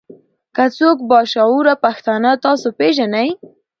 کۀ 0.55 0.65
څوک 0.77 0.97
با 1.09 1.19
شعوره 1.31 1.73
پښتانۀ 1.83 2.31
تاسو 2.45 2.67
پېژنئ 2.77 3.29